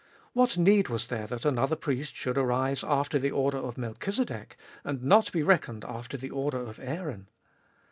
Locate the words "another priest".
1.45-2.15